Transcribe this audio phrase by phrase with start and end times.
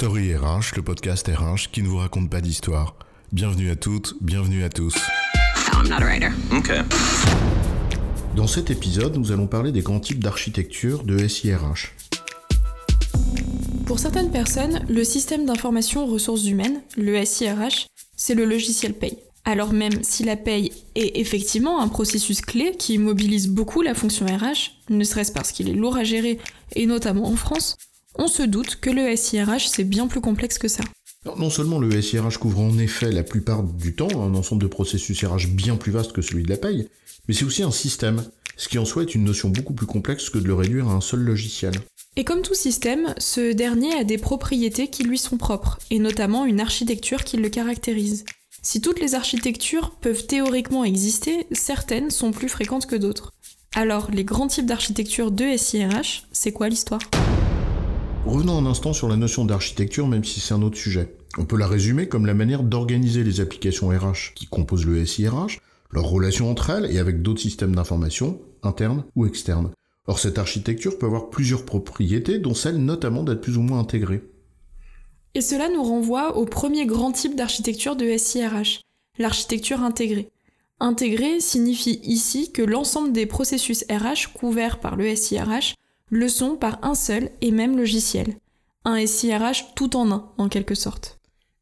[0.00, 2.96] Story RH, le podcast RH qui ne vous raconte pas d'histoire.
[3.32, 4.94] Bienvenue à toutes, bienvenue à tous.
[5.74, 6.30] I'm not a writer.
[6.50, 6.80] Okay.
[8.34, 11.94] Dans cet épisode, nous allons parler des grands types d'architecture de SIRH.
[13.84, 17.86] Pour certaines personnes, le système d'information ressources humaines, le SIRH,
[18.16, 19.18] c'est le logiciel paye.
[19.44, 24.24] Alors même si la paye est effectivement un processus clé qui mobilise beaucoup la fonction
[24.24, 26.38] RH, ne serait-ce parce qu'il est lourd à gérer,
[26.74, 27.76] et notamment en France,
[28.16, 30.84] on se doute que le SIRH c'est bien plus complexe que ça.
[31.36, 35.24] Non seulement le SIRH couvre en effet la plupart du temps un ensemble de processus
[35.24, 36.88] RH bien plus vaste que celui de la paye,
[37.28, 38.24] mais c'est aussi un système,
[38.56, 40.92] ce qui en soi est une notion beaucoup plus complexe que de le réduire à
[40.92, 41.74] un seul logiciel.
[42.16, 46.44] Et comme tout système, ce dernier a des propriétés qui lui sont propres, et notamment
[46.44, 48.24] une architecture qui le caractérise.
[48.62, 53.32] Si toutes les architectures peuvent théoriquement exister, certaines sont plus fréquentes que d'autres.
[53.74, 57.00] Alors, les grands types d'architecture de SIRH, c'est quoi l'histoire?
[58.26, 61.16] Revenons un instant sur la notion d'architecture, même si c'est un autre sujet.
[61.38, 65.58] On peut la résumer comme la manière d'organiser les applications RH qui composent le SIRH,
[65.90, 69.70] leurs relations entre elles et avec d'autres systèmes d'information, internes ou externes.
[70.06, 74.22] Or, cette architecture peut avoir plusieurs propriétés, dont celle notamment d'être plus ou moins intégrée.
[75.34, 78.80] Et cela nous renvoie au premier grand type d'architecture de SIRH,
[79.18, 80.28] l'architecture intégrée.
[80.78, 85.74] Intégrée signifie ici que l'ensemble des processus RH couverts par le SIRH
[86.10, 88.36] le sont par un seul et même logiciel.
[88.84, 91.18] Un SIRH tout en un, en quelque sorte.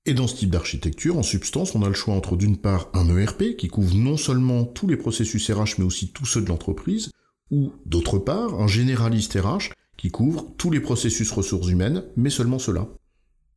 [0.06, 3.14] Et dans ce type d'architecture, en substance, on a le choix entre d'une part un
[3.14, 7.10] ERP qui couvre non seulement tous les processus RH mais aussi tous ceux de l'entreprise,
[7.50, 12.58] ou d'autre part un généraliste RH qui couvre tous les processus ressources humaines mais seulement
[12.58, 12.88] cela.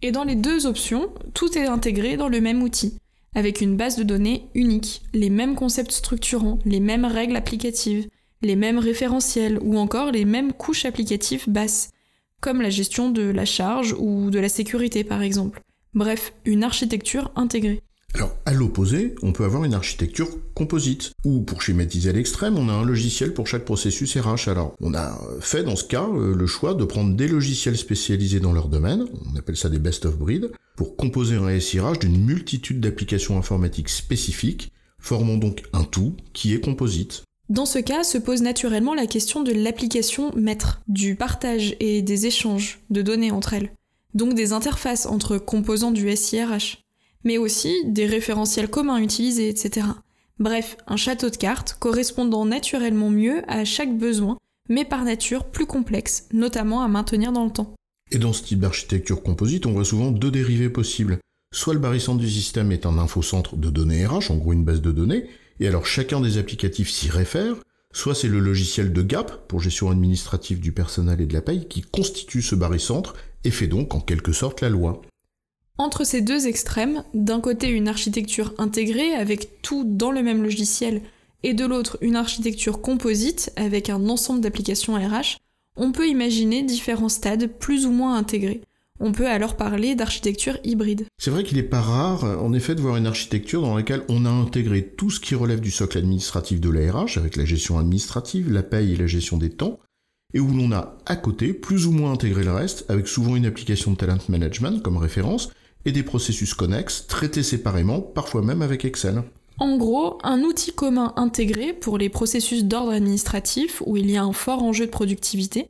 [0.02, 2.98] Et dans les deux options, tout est intégré dans le même outil,
[3.34, 8.08] avec une base de données unique, les mêmes concepts structurants, les mêmes règles applicatives,
[8.42, 11.92] les mêmes référentiels ou encore les mêmes couches applicatives basses,
[12.40, 15.62] comme la gestion de la charge ou de la sécurité par exemple.
[15.94, 17.82] Bref, une architecture intégrée.
[18.14, 22.68] Alors, à l'opposé, on peut avoir une architecture composite, ou pour schématiser à l'extrême, on
[22.68, 24.50] a un logiciel pour chaque processus RH.
[24.50, 28.42] Alors, on a fait dans ce cas euh, le choix de prendre des logiciels spécialisés
[28.42, 32.22] dans leur domaine, on appelle ça des best of breed, pour composer un SIRH d'une
[32.22, 37.24] multitude d'applications informatiques spécifiques, formant donc un tout qui est composite.
[37.52, 42.26] Dans ce cas, se pose naturellement la question de l'application maître, du partage et des
[42.26, 43.74] échanges de données entre elles,
[44.14, 46.82] donc des interfaces entre composants du SIRH
[47.24, 49.88] mais aussi des référentiels communs utilisés, etc.
[50.40, 54.38] Bref, un château de cartes correspondant naturellement mieux à chaque besoin,
[54.70, 57.76] mais par nature plus complexe, notamment à maintenir dans le temps.
[58.12, 61.20] Et dans ce type d'architecture composite, on voit souvent deux dérivés possibles.
[61.54, 64.82] Soit le barycentre du système est un infocentre de données RH, en gros une base
[64.82, 65.28] de données,
[65.62, 67.56] et alors chacun des applicatifs s'y réfère,
[67.94, 71.68] soit c'est le logiciel de GAP, pour gestion administrative du personnel et de la paye,
[71.68, 75.02] qui constitue ce barycentre et fait donc en quelque sorte la loi.
[75.78, 81.04] Entre ces deux extrêmes, d'un côté une architecture intégrée avec tout dans le même logiciel,
[81.44, 85.38] et de l'autre une architecture composite avec un ensemble d'applications RH,
[85.76, 88.62] on peut imaginer différents stades plus ou moins intégrés.
[89.04, 91.08] On peut alors parler d'architecture hybride.
[91.18, 94.26] C'est vrai qu'il n'est pas rare, en effet, de voir une architecture dans laquelle on
[94.26, 97.80] a intégré tout ce qui relève du socle administratif de la RH, avec la gestion
[97.80, 99.80] administrative, la paye et la gestion des temps,
[100.36, 103.48] et où l'on a à côté plus ou moins intégré le reste, avec souvent une
[103.48, 105.50] application de talent management comme référence,
[105.86, 109.24] et des processus connexes traités séparément, parfois même avec Excel.
[109.58, 114.24] En gros, un outil commun intégré pour les processus d'ordre administratif où il y a
[114.24, 115.70] un fort enjeu de productivité,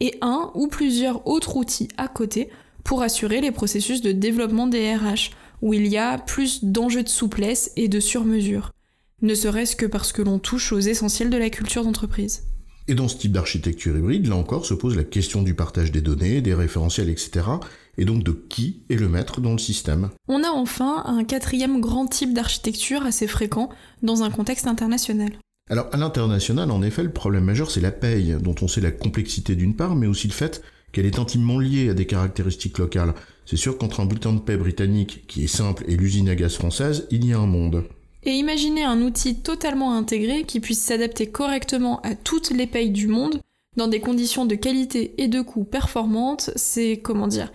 [0.00, 2.48] et un ou plusieurs autres outils à côté
[2.84, 5.30] pour assurer les processus de développement des RH,
[5.62, 8.72] où il y a plus d'enjeux de souplesse et de surmesure,
[9.22, 12.44] ne serait-ce que parce que l'on touche aux essentiels de la culture d'entreprise.
[12.88, 16.00] Et dans ce type d'architecture hybride, là encore, se pose la question du partage des
[16.00, 17.42] données, des référentiels, etc.,
[17.98, 20.10] et donc de qui est le maître dans le système.
[20.26, 23.68] On a enfin un quatrième grand type d'architecture assez fréquent
[24.02, 25.32] dans un contexte international.
[25.68, 28.90] Alors à l'international, en effet, le problème majeur c'est la paye, dont on sait la
[28.90, 33.14] complexité d'une part, mais aussi le fait qu'elle est intimement liée à des caractéristiques locales.
[33.46, 36.54] C'est sûr qu'entre un bulletin de paie britannique, qui est simple, et l'usine à gaz
[36.54, 37.84] française, il y a un monde.
[38.22, 43.06] Et imaginez un outil totalement intégré qui puisse s'adapter correctement à toutes les payes du
[43.06, 43.40] monde,
[43.76, 47.52] dans des conditions de qualité et de coût performantes, c'est, comment dire,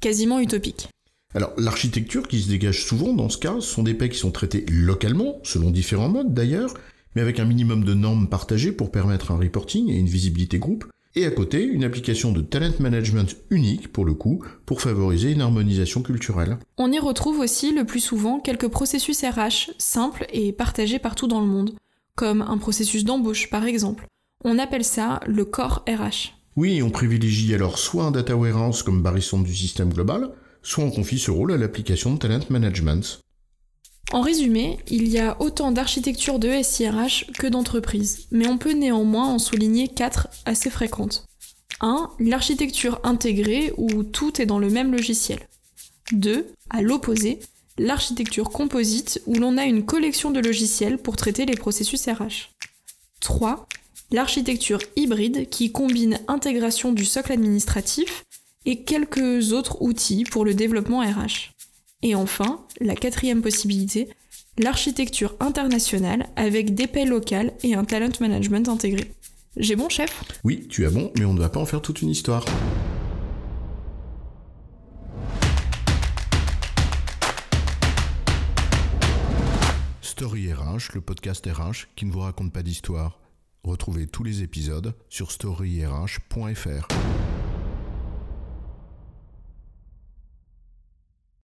[0.00, 0.88] quasiment utopique.
[1.34, 4.30] Alors l'architecture qui se dégage souvent dans ce cas, ce sont des paies qui sont
[4.30, 6.72] traitées localement, selon différents modes d'ailleurs,
[7.14, 10.86] mais avec un minimum de normes partagées pour permettre un reporting et une visibilité groupe,
[11.16, 15.40] et à côté une application de talent management unique pour le coup, pour favoriser une
[15.40, 16.58] harmonisation culturelle.
[16.76, 21.40] On y retrouve aussi le plus souvent quelques processus RH simples et partagés partout dans
[21.40, 21.72] le monde,
[22.14, 24.06] comme un processus d'embauche par exemple.
[24.44, 26.34] On appelle ça le corps RH.
[26.56, 30.30] Oui, on privilégie alors soit un data warehouse comme barycentre du système global,
[30.62, 33.20] soit on confie ce rôle à l'application de talent management.
[34.12, 39.26] En résumé, il y a autant d'architectures de SIRH que d'entreprises, mais on peut néanmoins
[39.26, 41.26] en souligner quatre assez fréquentes.
[41.80, 42.10] 1.
[42.20, 45.40] L'architecture intégrée où tout est dans le même logiciel.
[46.12, 46.46] 2.
[46.70, 47.40] À l'opposé,
[47.78, 52.50] l'architecture composite où l'on a une collection de logiciels pour traiter les processus RH.
[53.20, 53.66] 3.
[54.12, 58.24] L'architecture hybride qui combine intégration du socle administratif
[58.64, 61.55] et quelques autres outils pour le développement RH.
[62.02, 64.08] Et enfin, la quatrième possibilité,
[64.58, 69.10] l'architecture internationale avec des paix locales et un talent management intégré.
[69.56, 70.22] J'ai bon, chef?
[70.44, 72.44] Oui, tu as bon, mais on ne va pas en faire toute une histoire.
[80.02, 83.20] Story RH, le podcast RH qui ne vous raconte pas d'histoire.
[83.64, 86.88] Retrouvez tous les épisodes sur storyrh.fr.